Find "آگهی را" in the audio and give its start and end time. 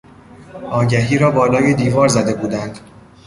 0.71-1.31